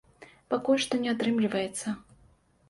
Пакуль 0.53 0.81
што 0.85 0.99
не 1.03 1.11
атрымліваецца. 1.13 1.95